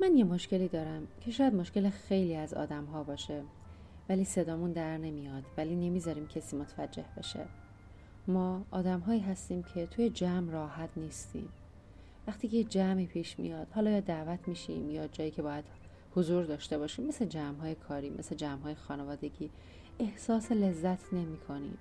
من 0.00 0.16
یه 0.16 0.24
مشکلی 0.24 0.68
دارم 0.68 1.06
که 1.20 1.30
شاید 1.30 1.54
مشکل 1.54 1.90
خیلی 1.90 2.36
از 2.36 2.54
آدم 2.54 2.84
ها 2.84 3.02
باشه. 3.02 3.42
ولی 4.08 4.24
صدامون 4.24 4.72
در 4.72 4.98
نمیاد. 4.98 5.44
ولی 5.56 5.76
نمی‌ذاریم 5.76 6.26
کسی 6.26 6.56
متوجه 6.56 7.04
بشه. 7.16 7.46
ما 8.28 8.64
آدم 8.70 9.00
هایی 9.00 9.20
هستیم 9.20 9.62
که 9.62 9.86
توی 9.86 10.10
جمع 10.10 10.52
راحت 10.52 10.90
نیستیم. 10.96 11.48
وقتی 12.26 12.48
که 12.48 12.64
جمعی 12.64 13.06
پیش 13.06 13.38
میاد 13.38 13.66
حالا 13.70 13.90
یا 13.90 14.00
دعوت 14.00 14.48
میشیم 14.48 14.90
یا 14.90 15.06
جایی 15.06 15.30
که 15.30 15.42
باید 15.42 15.64
حضور 16.14 16.44
داشته 16.44 16.78
باشیم 16.78 17.06
مثل 17.06 17.24
جمع 17.24 17.58
های 17.58 17.74
کاری 17.74 18.10
مثل 18.10 18.36
جمع 18.36 18.62
های 18.62 18.74
خانوادگی 18.74 19.50
احساس 19.98 20.52
لذت 20.52 21.12
نمی 21.12 21.36
کنیم 21.36 21.78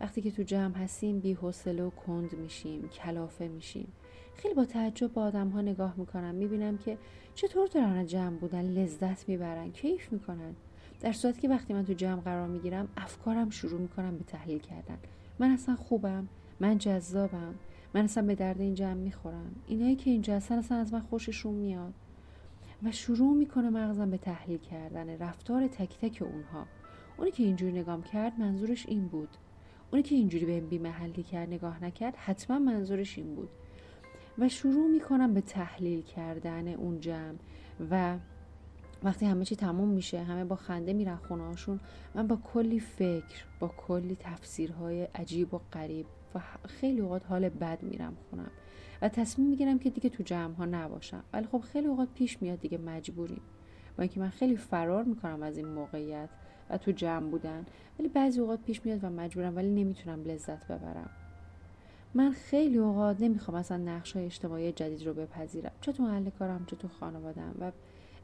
وقتی 0.00 0.22
که 0.22 0.30
تو 0.30 0.42
جمع 0.42 0.74
هستیم 0.74 1.20
بی 1.20 1.34
و 1.34 1.90
کند 1.90 2.32
میشیم 2.32 2.88
کلافه 2.88 3.48
میشیم. 3.48 3.92
خیلی 4.38 4.54
با 4.54 4.64
تعجب 4.64 5.12
با 5.12 5.22
آدم 5.22 5.48
ها 5.48 5.60
نگاه 5.60 5.94
می‌کنم. 5.96 6.34
می‌بینم 6.34 6.78
که 6.78 6.98
چطور 7.34 7.66
دارن 7.66 8.06
جمع 8.06 8.36
بودن 8.36 8.62
لذت 8.62 9.28
می‌برن 9.28 9.72
کیف 9.72 10.12
می‌کنن. 10.12 10.54
در 11.00 11.12
صورتی 11.12 11.40
که 11.40 11.48
وقتی 11.48 11.74
من 11.74 11.84
تو 11.84 11.92
جمع 11.92 12.20
قرار 12.20 12.48
می‌گیرم 12.48 12.88
افکارم 12.96 13.50
شروع 13.50 13.80
می‌کنم 13.80 14.16
به 14.16 14.24
تحلیل 14.24 14.58
کردن. 14.58 14.98
من 15.38 15.50
اصلا 15.50 15.76
خوبم 15.76 16.28
من 16.60 16.78
جذابم 16.78 17.54
من 17.94 18.04
اصلا 18.04 18.26
به 18.26 18.34
درد 18.34 18.60
این 18.60 18.74
جمع 18.74 18.94
می‌خورم. 18.94 19.54
اینایی 19.66 19.96
که 19.96 20.10
اینجا 20.10 20.36
هستن 20.36 20.58
اصلا 20.58 20.78
از 20.78 20.92
من 20.92 21.00
خوششون 21.00 21.54
میاد. 21.54 21.94
و 22.82 22.92
شروع 22.92 23.36
می‌کنه 23.36 23.70
مغزم 23.70 24.10
به 24.10 24.18
تحلیل 24.18 24.58
کردن 24.58 25.18
رفتار 25.18 25.66
تک 25.66 25.98
تک 25.98 26.22
اونها. 26.22 26.66
اونی 27.18 27.30
که 27.30 27.44
اینجوری 27.44 27.72
نگام 27.72 28.02
کرد 28.02 28.40
منظورش 28.40 28.86
این 28.86 29.08
بود. 29.08 29.28
اونی 29.90 30.02
که 30.02 30.14
اینجوری 30.14 30.46
به 30.46 30.60
بی 30.60 30.78
محلی 30.78 31.22
کرد 31.22 31.48
نگاه 31.48 31.84
نکرد 31.84 32.16
حتما 32.16 32.58
منظورش 32.58 33.18
این 33.18 33.34
بود. 33.34 33.48
و 34.38 34.48
شروع 34.48 34.90
می‌کنم 34.90 35.34
به 35.34 35.40
تحلیل 35.40 36.02
کردن 36.02 36.68
اون 36.68 37.00
جمع. 37.00 37.38
و 37.90 38.16
وقتی 39.02 39.26
همه 39.26 39.44
چی 39.44 39.56
تموم 39.56 39.88
میشه 39.88 40.22
همه 40.22 40.44
با 40.44 40.56
خنده 40.56 40.92
میرن 40.92 41.16
خونه 41.16 41.54
من 42.14 42.26
با 42.26 42.36
کلی 42.36 42.80
فکر 42.80 43.44
با 43.60 43.68
کلی 43.68 44.16
تفسیرهای 44.20 45.02
عجیب 45.02 45.54
و 45.54 45.60
غریب 45.72 46.06
و 46.34 46.40
خیلی 46.68 47.00
اوقات 47.00 47.26
حال 47.26 47.48
بد 47.48 47.82
میرم 47.82 48.16
خونم. 48.30 48.50
و 49.02 49.08
تصمیم 49.08 49.48
می‌گیرم 49.48 49.78
که 49.78 49.90
دیگه 49.90 50.10
تو 50.10 50.22
جمع 50.22 50.54
ها 50.54 50.64
نباشم. 50.64 51.24
ولی 51.32 51.46
خب 51.46 51.58
خیلی 51.58 51.86
اوقات 51.86 52.08
پیش 52.14 52.42
میاد 52.42 52.60
دیگه 52.60 52.78
مجبوریم. 52.78 53.40
با 53.96 54.02
اینکه 54.02 54.20
من 54.20 54.30
خیلی 54.30 54.56
فرار 54.56 55.04
می‌کنم 55.04 55.42
از 55.42 55.56
این 55.56 55.68
موقعیت 55.68 56.28
و 56.70 56.78
تو 56.78 56.90
جمع 56.90 57.30
بودن. 57.30 57.66
ولی 57.98 58.08
بعضی 58.08 58.40
اوقات 58.40 58.62
پیش 58.62 58.86
میاد 58.86 59.04
و 59.04 59.10
مجبورم 59.10 59.56
ولی 59.56 59.70
نمی‌تونم 59.70 60.22
لذت 60.22 60.66
ببرم. 60.66 61.10
من 62.14 62.30
خیلی 62.30 62.78
اوقات 62.78 63.16
نمی‌خوام 63.20 63.56
اصلا 63.56 63.76
نقش 63.76 64.12
های 64.16 64.24
اجتماعی 64.24 64.72
جدید 64.72 65.06
رو 65.06 65.14
بپذیرم. 65.14 65.72
چه 65.80 65.92
تو 65.92 66.02
محل 66.02 66.30
کارم 66.30 66.64
چه 66.66 66.76
تو 66.76 66.88
خانوادم 66.88 67.54
و 67.60 67.72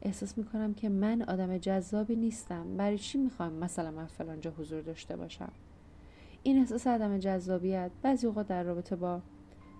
احساس 0.01 0.37
می‌کنم 0.37 0.73
که 0.73 0.89
من 0.89 1.21
آدم 1.21 1.57
جذابی 1.57 2.15
نیستم. 2.15 2.77
برای 2.77 2.97
چی 2.97 3.17
می‌خوام 3.17 3.53
مثلا 3.53 3.91
من 3.91 4.05
فلانجا 4.05 4.51
حضور 4.51 4.81
داشته 4.81 5.15
باشم؟ 5.15 5.51
این 6.43 6.57
احساس 6.57 6.87
عدم 6.87 7.17
جذابیت. 7.17 7.91
بعضی 8.01 8.27
اوقات 8.27 8.47
در 8.47 8.63
رابطه 8.63 8.95
با 8.95 9.21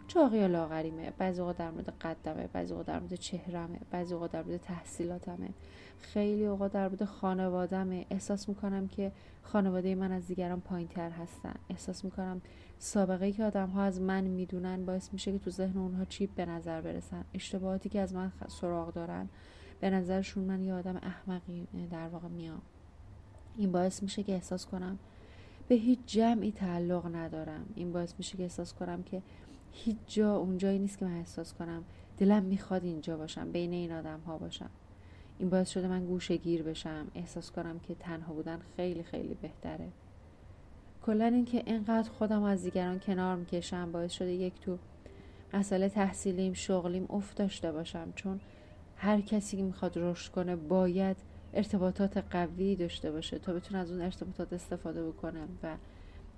چاقی 0.07 0.37
یا 0.37 0.47
لاغریمه 0.47 1.11
بعضی 1.17 1.41
اوقات 1.41 1.57
در 1.57 1.71
مورد 1.71 1.89
قدمه 1.89 2.47
بعضی 2.53 2.71
اوقات 2.71 2.87
در 2.87 2.99
مورد 2.99 3.15
چهرمه 3.15 3.79
بعضی 3.91 4.13
اوقات 4.13 4.31
در 4.31 4.43
مورد 4.43 4.57
تحصیلاتمه. 4.57 5.49
خیلی 5.99 6.45
اوقات 6.45 6.71
در 6.71 6.87
مورد 6.87 7.05
خانوادمه 7.05 8.05
احساس 8.09 8.49
می‌کنم 8.49 8.87
که 8.87 9.11
خانواده 9.41 9.95
من 9.95 10.11
از 10.11 10.27
دیگران 10.27 10.61
پایین 10.61 10.87
تر 10.87 11.09
هستن. 11.09 11.53
احساس 11.69 12.05
می‌کنم 12.05 12.41
سابقه 12.79 13.31
که 13.31 13.43
آدم 13.43 13.69
ها 13.69 13.83
از 13.83 14.01
من 14.01 14.23
می‌دونن 14.23 14.85
باعث 14.85 15.13
میشه 15.13 15.31
که 15.31 15.39
تو 15.39 15.49
ذهن 15.49 15.77
اونها 15.77 16.05
چیپ 16.05 16.29
به 16.35 16.45
نظر 16.45 16.81
برسن. 16.81 17.25
اشتباهاتی 17.33 17.89
که 17.89 18.01
از 18.01 18.13
من 18.13 18.31
سراغ 18.47 18.93
دارن 18.93 19.29
به 19.79 19.89
نظرشون 19.89 20.43
من 20.43 20.63
یه 20.63 20.73
آدم 20.73 20.95
احمقی 20.95 21.67
در 21.91 22.07
واقع 22.07 22.27
میام. 22.27 22.61
این 23.57 23.71
باعث 23.71 24.03
میشه 24.03 24.23
که 24.23 24.33
احساس 24.33 24.65
کنم 24.65 24.99
به 25.67 25.75
هیچ 25.75 25.99
جمعی 26.05 26.51
تعلق 26.51 27.15
ندارم. 27.15 27.65
این 27.75 27.91
باعث 27.91 28.13
میشه 28.17 28.37
که 28.37 28.43
احساس 28.43 28.73
کنم 28.73 29.03
که 29.03 29.21
هیچ 29.77 29.97
جا 30.07 30.35
اونجایی 30.35 30.79
نیست 30.79 30.97
که 30.97 31.05
من 31.05 31.17
احساس 31.17 31.53
کنم 31.53 31.83
دلم 32.17 32.43
می‌خواد 32.43 32.83
اینجا 32.83 33.17
باشم 33.17 33.51
بین 33.51 33.73
این 33.73 33.91
آدم 33.91 34.19
ها 34.19 34.37
باشم. 34.37 34.69
این 35.39 35.49
باعث 35.49 35.69
شده 35.69 35.87
من 35.87 36.05
گوشه 36.05 36.37
گیر 36.37 36.63
بشم 36.63 37.07
احساس 37.15 37.51
کنم 37.51 37.79
که 37.79 37.95
تنها 37.95 38.33
بودن 38.33 38.59
خیلی 38.75 39.03
خیلی 39.03 39.33
بهتره. 39.41 39.87
کلا 41.05 41.25
اینکه 41.25 41.63
اینقدر 41.65 42.09
خودم 42.09 42.43
از 42.43 42.63
دیگران 42.63 42.99
کنار 42.99 43.35
می‌کشم 43.35 43.91
باعث 43.91 44.11
شده 44.11 44.31
یک 44.31 44.59
تو 44.61 44.77
مسئله 45.53 45.89
تحصیلیم 45.89 46.53
شغلیم 46.53 47.05
افت 47.09 47.37
داشته 47.37 47.71
باشم. 47.71 48.13
چون 48.15 48.39
هر 48.95 49.21
کسی 49.21 49.57
که 49.57 49.63
می‌خواد 49.63 49.93
رشد 49.95 50.31
کنه 50.31 50.55
باید 50.55 51.17
ارتباطات 51.53 52.17
قوی 52.17 52.75
داشته 52.75 53.11
باشه 53.11 53.39
تا 53.39 53.53
بتونه 53.53 53.79
از 53.79 53.91
اون 53.91 54.01
ارتباطات 54.01 54.53
استفاده 54.53 55.07
بکنه 55.07 55.41
و 55.63 55.75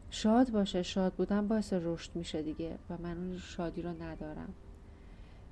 شاد 0.09 0.51
باشه 0.51 0.84
شاد 0.84 1.13
بودن 1.13 1.47
باعث 1.47 1.73
رشد 1.73 2.16
میشه 2.16 2.41
دیگه 2.41 2.78
و 2.90 2.97
من 3.03 3.18
اون 3.18 3.38
شادی 3.38 3.81
رو 3.81 4.03
ندارم. 4.03 4.53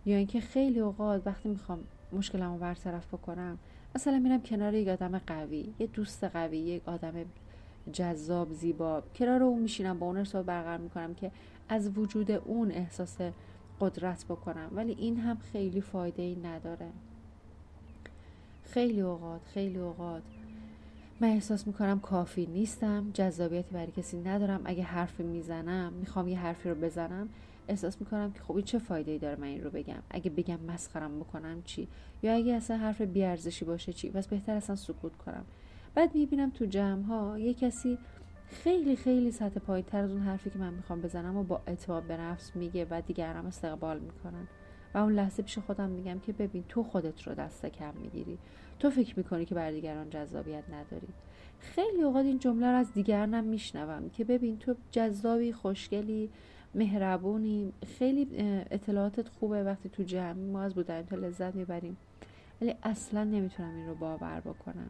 یا 0.06 0.18
اینکه 0.18 0.40
خیلی 0.40 0.80
اوقات 0.80 1.22
وقتی 1.26 1.50
می‌خوام 1.50 1.80
مشکلمو 2.14 2.54
رو 2.54 2.60
برطرف 2.60 3.08
بکنم 3.08 3.58
مثلا 3.96 4.20
میرم 4.20 4.42
کنار 4.42 4.74
یک 4.74 4.88
آدم 4.88 5.18
قوی 5.18 5.74
یه 5.80 5.88
دوست 5.88 6.24
قوی 6.24 6.58
یک 6.58 6.90
آدم 6.90 7.14
جذاب 7.94 8.54
زیبا 8.54 9.04
کنار 9.16 9.44
اون 9.44 9.62
میشینم 9.62 10.00
با 10.00 10.06
اون 10.06 10.18
ارتباط 10.18 10.46
برقرار 10.46 10.78
می‌کنم 10.78 11.14
که 11.14 11.32
از 11.70 11.98
وجود 11.98 12.32
اون 12.32 12.72
احساس 12.72 13.18
قدرت 13.80 14.26
بکنم. 14.26 14.70
ولی 14.72 14.96
این 15.00 15.18
هم 15.18 15.38
خیلی 15.38 15.82
فایده 15.82 16.22
ای 16.22 16.36
نداره. 16.36 16.90
خیلی 18.64 19.02
اوقات 19.02 19.42
خیلی 19.54 19.78
اوقات 19.78 20.24
من 21.20 21.28
احساس 21.28 21.68
می‌کنم 21.68 22.00
کافی 22.00 22.46
نیستم 22.46 23.12
جذابیتی 23.14 23.76
برای 23.76 23.92
کسی 23.92 24.18
ندارم. 24.18 24.62
اگه 24.66 24.84
حرفی 24.84 25.24
می‌زنم 25.24 25.94
می‌خوام 25.94 26.28
یه 26.28 26.40
حرفی 26.40 26.70
رو 26.70 26.76
بزنم 26.76 27.30
احساس 27.68 28.02
می‌کنم 28.02 28.32
که 28.32 28.40
خب 28.40 28.56
این 28.56 28.66
چه 28.66 28.80
فایده 28.80 29.12
ای 29.12 29.18
داره 29.18 29.36
من 29.40 29.48
این 29.48 29.64
رو 29.64 29.70
بگم؟ 29.70 30.02
اگه 30.10 30.30
بگم 30.30 30.60
مسخرم 30.68 31.20
بکنم 31.20 31.62
چی؟ 31.66 31.88
یا 32.24 32.34
اگه 32.34 32.54
اصلا 32.54 32.78
حرف 32.78 33.02
بیارزشی 33.02 33.66
باشه 33.66 33.94
چی؟ 33.94 34.10
پس 34.10 34.28
بهتر 34.28 34.56
اصلا 34.56 34.76
سکوت 34.76 35.18
کنم. 35.18 35.46
بعد 35.96 36.16
می‌بینم 36.16 36.50
تو 36.50 36.66
جمع 36.66 37.04
ها 37.04 37.40
یه 37.40 37.54
کسی 37.54 37.98
خیلی 38.50 38.96
خیلی 38.96 39.32
سطح 39.32 39.60
پایین 39.60 39.86
از 39.92 40.12
اون 40.12 40.22
حرفی 40.22 40.50
که 40.50 40.60
من 40.60 40.74
می‌خوام 40.74 41.02
بزنم 41.02 41.38
و 41.38 41.44
با 41.44 41.62
اعتماد 41.68 42.04
به 42.04 42.18
نفس 42.18 42.56
میگه 42.56 42.88
و 42.90 43.02
دیگران 43.08 43.46
استقبال 43.46 44.00
می‌کنن. 44.00 44.48
و 44.94 44.98
اون 44.98 45.14
لحظه 45.14 45.44
پیش 45.44 45.58
خودم 45.58 45.90
میگم 45.90 46.20
که 46.20 46.34
ببین 46.34 46.64
تو 46.70 46.84
خودت 46.84 47.22
رو 47.22 47.34
دست 47.34 47.66
کم 47.66 47.94
می‌گیری. 48.02 48.38
تو 48.80 48.90
فکر 48.90 49.18
می‌کنی 49.18 49.46
که 49.46 49.56
بر 49.56 49.72
دیگران 49.72 50.10
جذابیت 50.10 50.64
نداری؟ 50.70 51.08
خیلی 51.60 52.02
اوقات 52.02 52.26
این 52.26 52.40
جمله 52.40 52.68
رو 52.72 52.78
از 52.78 52.94
دیگرانم 52.94 53.44
میشنوم 53.44 54.10
که 54.10 54.24
ببین 54.24 54.58
تو 54.58 54.76
جذابی 54.92 55.54
خوشگلی 55.54 56.30
مهربونی 56.76 57.74
خیلی 57.98 58.28
اطلاعاتت 58.72 59.30
خوبه 59.30 59.64
وقتی 59.64 59.90
تو 59.90 60.04
جمع. 60.04 60.34
ما 60.34 60.62
از 60.62 60.76
بودن 60.76 61.02
تو 61.02 61.16
لذت 61.16 61.56
می‌بریم. 61.56 61.98
ولی 62.62 62.76
اصلا 62.84 63.24
نمی‌تونم 63.24 63.76
این 63.76 63.88
رو 63.88 63.96
باور 63.96 64.40
بکنم. 64.40 64.90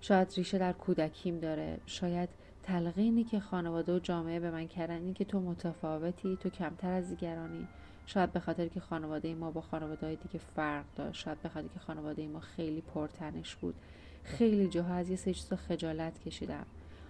شاید 0.00 0.32
ریشه 0.36 0.58
در 0.58 0.72
کودکیم 0.72 1.40
داره. 1.40 1.78
شاید 1.86 2.28
تلقینی 2.62 3.24
که 3.24 3.40
خانواده 3.40 3.96
و 3.96 3.98
جامعه 3.98 4.40
به 4.40 4.50
من 4.50 4.66
کردن 4.66 5.02
این 5.02 5.14
که 5.14 5.24
تو 5.24 5.40
متفاوتی 5.40 6.36
تو 6.36 6.50
کمتر 6.50 6.90
از 6.90 7.08
دیگرانی. 7.08 7.68
شاید 8.06 8.32
به 8.32 8.40
خاطر 8.40 8.68
که 8.68 8.80
خانواده 8.80 9.34
ما 9.34 9.50
با 9.50 9.60
خانواده 9.60 10.06
های 10.06 10.16
دیگه 10.16 10.38
فرق 10.56 10.84
داشت 10.96 11.24
شاید 11.24 11.42
به 11.42 11.48
خاطر 11.48 11.68
که 11.68 11.80
خانواده 11.80 12.28
ما 12.28 12.40
خیلی 12.40 12.80
پرتنش 12.80 13.54
بود. 13.56 13.74
خیلی 14.22 14.68
جاها 14.68 14.94
از 14.94 15.10
یه 15.10 15.16
سه 15.16 15.56
خجالت 15.56 16.18
کشیدم. 16.18 16.66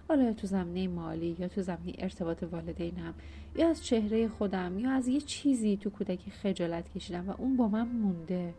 حالا 0.08 0.32
تو 0.32 0.46
زمینه 0.46 0.94
مالی 0.94 1.36
یا 1.38 1.48
تو 1.48 1.62
زمینه 1.62 1.92
ارتباط 1.98 2.42
والدینم 2.42 3.14
یا 3.56 3.68
از 3.68 3.84
چهره 3.84 4.28
خودم 4.28 4.78
یا 4.78 4.90
از 4.90 5.08
یه 5.08 5.20
چیزی 5.20 5.76
تو 5.76 5.90
کودکی 5.90 6.30
خجالت 6.30 6.92
کشیدم 6.92 7.28
و 7.30 7.34
اون 7.38 7.56
با 7.56 7.68
من 7.68 7.88
مونده. 7.88 8.54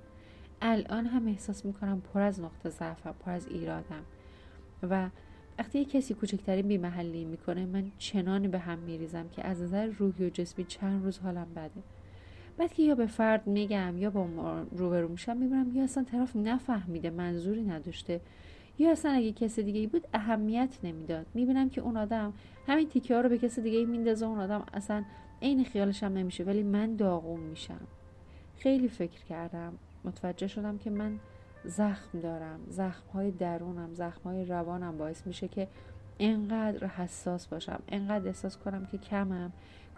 الان 0.62 1.06
هم 1.06 1.28
احساس 1.28 1.66
می‌کنم 1.66 2.02
پر 2.14 2.22
از 2.22 2.40
نقطه 2.40 2.70
ضعفم 2.70 3.16
پر 3.20 3.32
از 3.32 3.48
ایرادم. 3.48 4.04
و 4.84 5.10
وقتی 5.60 5.80
یه 5.80 5.86
کسی 5.86 6.14
کوچکترین 6.14 6.68
بی 6.68 6.78
محلی 6.78 7.26
می‌کنه 7.26 7.66
من 7.66 7.92
چنانی 7.98 8.48
به 8.48 8.60
هم 8.60 8.80
میریزم 8.80 9.30
که 9.30 9.48
از 9.48 9.62
نظر 9.62 9.86
روحی 9.86 10.26
و 10.26 10.30
جسمی 10.30 10.66
چند 10.66 11.04
روز 11.04 11.20
حالم 11.20 11.48
بده. 11.56 11.95
بعد 12.58 12.74
که 12.74 12.84
یا 12.84 12.96
به 12.96 13.06
فرد 13.06 13.48
میگم 13.48 13.98
یا 13.98 14.10
با 14.10 14.28
روبرو 14.72 15.08
میشم 15.08 15.38
می‌بینم 15.38 15.76
یا 15.76 15.84
اصلا 15.84 16.04
طرف 16.04 16.36
نفهمیده 16.36 17.10
منظوری 17.10 17.64
نداشته. 17.64 18.22
یا 18.80 18.92
اصلا 18.92 19.12
اگه 19.12 19.32
کسی 19.32 19.64
دیگه 19.64 19.80
ای 19.80 19.88
بود 19.88 20.08
اهمیت 20.14 20.78
نمی‌داد. 20.84 21.26
می‌بینم 21.34 21.70
که 21.70 21.82
اون 21.82 21.98
آدم 21.98 22.34
همین 22.68 22.90
تیکه 22.90 23.16
ها 23.16 23.22
رو 23.22 23.30
به 23.30 23.38
کسی 23.38 23.62
دیگه 23.62 23.86
میندازه 23.86 24.26
اون 24.26 24.40
آدم 24.40 24.64
اصلا 24.74 25.04
عین 25.42 25.64
خیالش 25.64 26.04
هم 26.04 26.14
نمیشه. 26.14 26.44
ولی 26.44 26.64
من 26.64 26.96
داغون 26.96 27.40
میشم. 27.40 27.88
خیلی 28.58 28.88
فکر 28.88 29.26
کردم. 29.30 29.74
متوجه 30.06 30.48
شدم 30.48 30.78
که 30.78 30.90
من 30.90 31.20
زخم 31.66 32.20
دارم. 32.20 32.60
زخم 32.70 33.10
های 33.14 33.32
درونم 33.32 33.94
زخم 33.94 34.22
های 34.30 34.46
روانم 34.46 34.98
باعث 34.98 35.28
میشه 35.28 35.48
که 35.48 35.68
انقدر 36.20 36.88
حساس 36.88 37.48
باشم. 37.48 37.80
انقدر 37.88 38.28
احساس 38.28 38.58
کنم 38.58 38.86
که 38.86 38.98
کمم. 38.98 39.52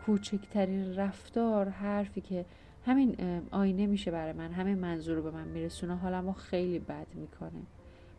کوچکترین 0.06 0.96
رفتار 0.96 1.70
حرفی 1.70 2.22
که 2.22 2.46
همین 2.86 3.16
آینه 3.52 3.88
میشه 3.88 4.12
برای 4.12 4.34
من 4.34 4.52
همین 4.52 4.78
منظور 4.78 5.16
رو 5.16 5.24
به 5.24 5.32
من 5.32 5.48
میرسونه. 5.48 5.96
حالم 5.96 6.26
رو 6.26 6.34
خیلی 6.34 6.80
بد 6.80 7.08
می‌کنه. 7.16 7.62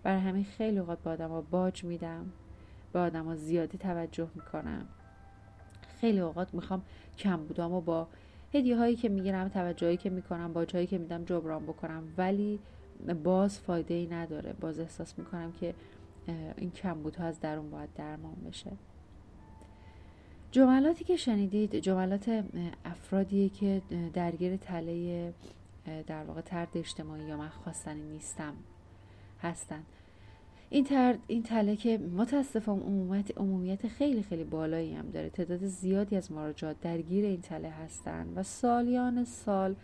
برای 0.03 0.21
همین 0.21 0.45
خیلی 0.45 0.79
اوقات 0.79 0.99
به 0.99 1.11
آدم 1.11 1.29
ها 1.29 1.41
باج 1.41 1.85
میدم 1.85 2.33
به 2.93 2.99
آدم 2.99 3.25
ها 3.25 3.37
زیادی 3.37 3.79
توجه 3.79 4.29
می‌کنم. 4.35 4.87
خیلی 6.01 6.21
اوقات 6.21 6.55
می‌خوام 6.55 6.83
کم 7.19 7.37
بودم 7.37 7.73
و 7.73 7.81
با 7.81 8.09
هدیه 8.55 8.77
هایی 8.77 8.97
که 8.97 9.09
می‌گیرم 9.09 9.49
توجهی 9.49 9.97
که 9.97 10.11
می‌کنم 10.11 10.53
با 10.53 10.65
جایی 10.65 10.87
که 10.87 10.99
میدم 10.99 11.25
جبران 11.25 11.63
بکنم. 11.63 12.03
ولی 12.17 12.61
باز 13.25 13.61
فایده 13.61 13.95
ای 13.95 14.07
نداره. 14.07 14.53
باز 14.53 14.79
احساس 14.79 15.19
می‌کنم 15.19 15.53
که 15.53 15.75
این 16.57 16.71
کمبودها 16.71 17.25
از 17.25 17.41
درون 17.41 17.71
باید 17.71 17.95
درمان 17.95 18.35
بشه. 18.49 18.71
جملاتی 20.50 21.05
که 21.05 21.17
شنیدید 21.17 21.77
جملات 21.77 22.45
افرادیه 22.85 23.49
که 23.49 23.83
درگیر 24.15 24.56
تله 24.56 25.33
در 26.06 26.25
واقع 26.25 26.41
ترد 26.41 26.69
اجتماعی 26.75 27.25
یا 27.25 27.37
من 27.37 27.49
خواستنی 27.49 28.03
نیستم 28.03 28.55
هستند 29.43 29.87
این, 30.71 30.85
تر، 30.85 31.17
این 31.27 31.43
تله 31.43 31.77
که 31.77 31.99
متاسفم 31.99 32.81
عمومیت, 32.81 33.39
عمومیت 33.39 33.89
خیلی 33.89 34.23
خیلی 34.23 34.45
بالایی 34.45 34.95
هم 34.95 35.11
داره. 35.11 35.31
تعداد 35.31 35.67
زیادی 35.67 36.17
از 36.17 36.33
مراجعات 36.33 36.81
درگیر 36.81 37.25
این 37.25 37.41
تله 37.41 37.71
هستن 37.71 38.27
و 38.37 38.43
سالیان 38.43 39.25
سال 39.25 39.75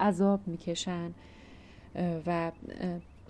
عذاب 0.00 0.40
می‌کشن 0.46 1.10
و 2.26 2.52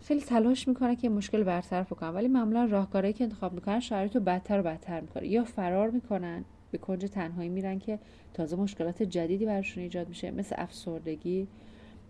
خیلی 0.03 0.21
تلاش 0.21 0.69
می‌کنن 0.69 0.97
که 0.97 1.09
مشکل 1.09 1.43
برطرف 1.43 1.93
بکنن. 1.93 2.11
ولی 2.11 2.29
معمولا 2.29 2.65
راهکارهایی 2.65 3.13
که 3.13 3.25
انتخاب 3.25 3.53
می‌کنن 3.53 3.81
شرایط 3.81 4.17
رو 4.17 4.23
بدتر 4.23 4.61
و 4.61 4.63
بدتر 4.63 5.01
می‌کنه. 5.01 5.27
یا 5.27 5.45
فرار 5.45 5.91
می‌کنن 5.91 6.45
به 6.75 6.79
کنج 6.79 7.05
تنهایی 7.05 7.49
میرن 7.49 7.79
که 7.79 7.99
تازه 8.33 8.57
مشکلات 8.57 9.03
جدیدی 9.03 9.47
براشون 9.47 9.83
ایجاد 9.83 10.09
میشه. 10.09 10.31
مثل 10.31 10.55
افسردگی 10.59 11.47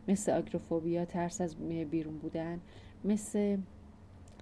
مثل 0.09 0.33
آگروفوبیا 0.33 1.05
ترس 1.05 1.41
از 1.41 1.57
بیرون 1.91 2.19
بودن 2.19 2.61
مثل 3.05 3.57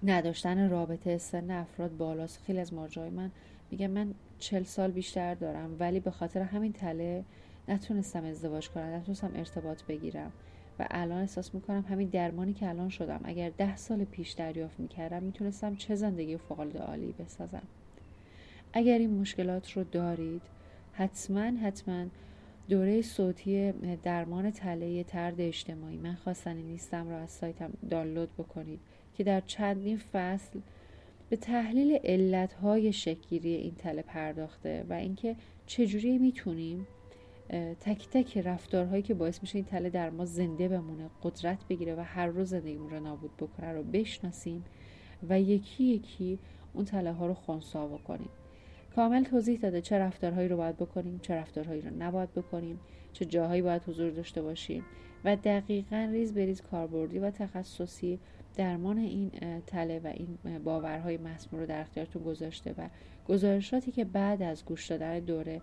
نداشتن 0.03 0.69
رابطه 0.69 1.17
سن 1.17 1.51
افراد 1.51 1.97
بالاست. 1.97 2.41
خیلی 2.45 2.59
از 2.59 2.73
مراجعای 2.73 3.09
من 3.09 3.31
میگه 3.71 3.87
من 3.87 4.13
چل 4.39 4.63
سال 4.63 4.91
بیشتر 4.91 5.35
دارم 5.35 5.75
ولی 5.79 5.99
به 5.99 6.11
خاطر 6.11 6.41
همین 6.41 6.73
تله 6.73 7.23
نتونستم 7.67 8.23
ازدواج 8.25 8.69
کنم 8.69 8.95
نتونستم 8.95 9.31
ارتباط 9.35 9.83
بگیرم. 9.83 10.31
و 10.79 10.87
الان 10.91 11.21
احساس 11.21 11.55
می‌کنم 11.55 11.85
همین 11.89 12.09
درمانی 12.09 12.53
که 12.53 12.69
الان 12.69 12.89
شدم 12.89 13.21
اگر 13.23 13.49
ده 13.49 13.75
سال 13.75 14.03
پیش 14.03 14.31
دریافت 14.31 14.79
می‌کردم 14.79 15.23
می‌تونستم 15.23 15.75
چه 15.75 15.95
زندگی 15.95 16.37
فوقالعاده 16.37 16.79
عالی 16.79 17.11
بسازم. 17.19 17.63
اگر 18.73 18.97
این 18.97 19.19
مشکلات 19.19 19.71
رو 19.71 19.83
دارید 19.83 20.41
حتما 20.93 21.41
حتما 21.41 22.05
دوره 22.69 23.01
صوتی 23.01 23.71
درمان 24.03 24.51
تله 24.51 25.03
ترد 25.03 25.41
اجتماعی. 25.41 25.97
من 25.97 26.15
خواستنی 26.15 26.63
نیستم 26.63 27.09
را 27.09 27.17
از 27.17 27.29
سایتم 27.29 27.73
دانلود 27.89 28.29
بکنید 28.37 28.79
که 29.17 29.23
در 29.23 29.41
چندین 29.41 29.97
فصل 29.97 30.59
به 31.29 31.35
تحلیل 31.35 31.99
علتهای 32.03 32.93
شکگیری 32.93 33.55
این 33.55 33.75
تله 33.75 34.01
پرداخته 34.01 34.85
و 34.89 34.93
اینکه 34.93 35.35
چجوری 35.65 36.17
می‌تونیم 36.17 36.87
تک 37.79 38.09
تک 38.09 38.37
رفتارهایی 38.37 39.01
که 39.01 39.13
باعث 39.13 39.41
میشه 39.41 39.55
این 39.55 39.65
تله 39.65 39.89
در 39.89 40.09
ما 40.09 40.25
زنده 40.25 40.67
بمونه 40.67 41.09
قدرت 41.23 41.67
بگیره 41.69 41.95
و 41.95 41.99
هر 41.99 42.27
روز 42.27 42.49
زندگیمون 42.49 42.89
رو 42.89 42.99
نابود 42.99 43.37
بکنه 43.37 43.71
رو 43.71 43.83
بشناسیم 43.83 44.65
و 45.29 45.41
یکی 45.41 45.83
یکی 45.83 46.39
اون 46.73 46.85
تله 46.85 47.11
ها 47.11 47.27
رو 47.27 47.33
خونسا 47.33 47.87
بکنیم. 47.87 48.29
کامل 48.95 49.23
توضیح 49.23 49.59
داده 49.59 49.81
چه 49.81 49.99
رفتارهایی 49.99 50.47
رو 50.47 50.57
باید 50.57 50.77
بکنیم 50.77 51.19
چه 51.23 51.35
رفتارهایی 51.35 51.81
رو 51.81 51.89
نباید 51.99 52.33
بکنیم 52.33 52.79
چه 53.13 53.25
جاهایی 53.25 53.61
باید 53.61 53.83
حضور 53.87 54.09
داشته 54.09 54.41
باشیم 54.41 54.85
و 55.25 55.35
دقیقا 55.35 56.09
ریز 56.11 56.33
به 56.33 56.45
ریز 56.45 56.61
کاربردی 56.61 57.19
و 57.19 57.31
تخصصی 57.31 58.19
درمان 58.55 58.97
این 58.97 59.31
تله 59.67 60.01
و 60.03 60.07
این 60.07 60.37
باورهای 60.63 61.17
مسموم 61.17 61.61
رو 61.61 61.67
در 61.67 61.81
اختیارتون 61.81 62.23
گذاشته 62.23 62.75
و 62.77 62.89
گزارشاتی 63.27 63.91
که 63.91 64.05
بعد 64.05 64.41
از 64.41 64.65
گوش 64.65 64.87
دادن 64.87 65.19
دوره 65.19 65.61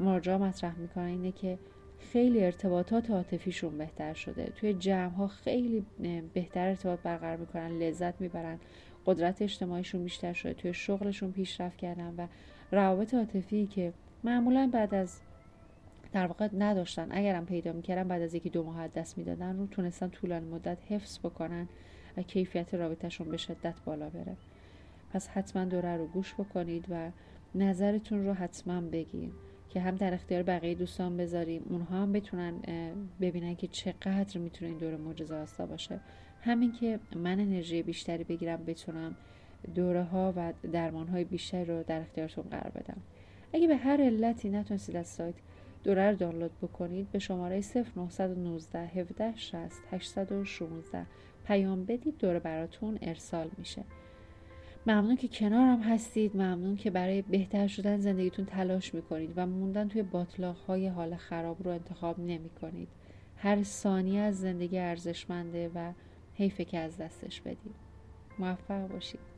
مراجعا 0.00 0.38
مطرح 0.38 0.78
می‌کنن 0.78 1.04
اینه 1.04 1.32
که 1.32 1.58
خیلی 1.98 2.44
ارتباطات 2.44 3.10
عاطفیشون 3.10 3.78
بهتر 3.78 4.14
شده. 4.14 4.52
توی 4.56 4.74
جمع 4.74 5.10
ها 5.10 5.26
خیلی 5.26 5.86
بهتر 6.34 6.68
ارتباط 6.68 6.98
برقرار 7.00 7.36
می‌کنن 7.36 7.78
لذت 7.78 8.20
می‌برن 8.20 8.58
قدرت 9.06 9.42
اجتماعیشون 9.42 10.02
بیشتر 10.02 10.32
شده 10.32 10.54
توی 10.54 10.74
شغلشون 10.74 11.32
پیشرفت 11.32 11.76
کردن 11.76 12.14
و 12.18 12.26
روابط 12.72 13.14
عاطفی 13.14 13.66
که 13.66 13.92
معمولا 14.24 14.70
بعد 14.72 14.94
از 14.94 15.20
در 16.12 16.26
واقع 16.26 16.48
نداشتن 16.58 17.08
اگرم 17.10 17.46
پیدا 17.46 17.72
می‌کردن 17.72 18.08
بعد 18.08 18.22
از 18.22 18.34
یکی 18.34 18.50
دو 18.50 18.62
ماه 18.62 18.88
دست 18.88 19.18
می‌دادن 19.18 19.58
رو 19.58 19.66
تونستن 19.66 20.08
طولانی 20.08 20.48
مدت 20.48 20.78
حفظ 20.88 21.18
بکنن 21.18 21.68
و 22.16 22.22
کیفیت 22.22 22.74
رابطهشون 22.74 23.28
به 23.28 23.36
شدت 23.36 23.74
بالا 23.84 24.10
بره. 24.10 24.36
پس 25.12 25.28
حتما 25.28 25.64
دوره 25.64 25.96
رو 25.96 26.06
گوش 26.06 26.34
بکنید 26.34 26.86
و 26.90 27.10
نظرتون 27.54 28.26
رو 28.26 28.32
حتما 28.32 28.80
بگین. 28.80 29.32
که 29.74 29.80
هم 29.80 29.96
در 29.96 30.14
اختیار 30.14 30.42
بقیه 30.42 30.74
دوستان 30.74 31.16
بذاریم 31.16 31.62
اونها 31.70 32.02
هم 32.02 32.12
بتونن 32.12 32.54
ببینن 33.20 33.54
که 33.54 33.66
چقدر 33.66 34.38
می‌تونه 34.38 34.70
این 34.70 34.78
دوره 34.78 34.96
معجزه 34.96 35.34
آسا 35.34 35.66
باشه. 35.66 36.00
همین 36.40 36.72
که 36.72 36.98
من 37.16 37.40
انرژی 37.40 37.82
بیشتری 37.82 38.24
بگیرم 38.24 38.64
بتونم 38.64 39.16
دوره 39.74 40.02
ها 40.02 40.32
و 40.36 40.52
درمان 40.72 41.08
های 41.08 41.24
بیشتری 41.24 41.64
رو 41.64 41.82
در 41.82 42.00
اختیارتون 42.00 42.44
قرار 42.50 42.70
بدم. 42.70 42.96
اگه 43.52 43.68
به 43.68 43.76
هر 43.76 44.00
علتی 44.00 44.48
نتونستید 44.48 44.96
از 44.96 45.06
سایت 45.06 45.34
دوره 45.84 46.10
رو 46.10 46.16
دانلود 46.16 46.58
بکنید 46.62 47.10
به 47.10 47.18
شماره 47.18 47.60
0919 48.06 48.78
17 48.78 49.36
60 49.36 49.72
816 49.92 51.06
پیام 51.46 51.84
بدید 51.84 52.18
دوره 52.18 52.38
براتون 52.38 52.98
ارسال 53.02 53.50
میشه. 53.58 53.82
ممنون 54.86 55.16
که 55.16 55.28
کنارم 55.28 55.80
هستید. 55.82 56.36
ممنون 56.36 56.76
که 56.76 56.90
برای 56.90 57.22
بهتر 57.22 57.66
شدن 57.66 57.98
زندگیتون 58.00 58.44
تلاش 58.44 58.94
می‌کنید 58.94 59.32
و 59.36 59.46
موندن 59.46 59.88
توی 59.88 60.02
باطلاق 60.02 60.56
های 60.56 60.88
حال 60.88 61.16
خراب 61.16 61.64
رو 61.64 61.70
انتخاب 61.70 62.20
نمی 62.20 62.50
کنید 62.50 62.88
هر 63.36 63.62
ثانیه 63.62 64.20
از 64.20 64.40
زندگی 64.40 64.78
ارزشمنده 64.78 65.70
و 65.74 65.92
حیفه 66.34 66.64
که 66.64 66.78
از 66.78 66.98
دستش 66.98 67.40
بدید. 67.40 67.74
موفق 68.38 68.88
باشید. 68.88 69.33